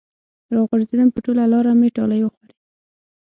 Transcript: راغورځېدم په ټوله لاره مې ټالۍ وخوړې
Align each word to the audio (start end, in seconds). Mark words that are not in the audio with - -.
راغورځېدم 0.53 1.09
په 1.13 1.19
ټوله 1.25 1.43
لاره 1.53 1.71
مې 1.79 1.89
ټالۍ 1.95 2.19
وخوړې 2.23 2.55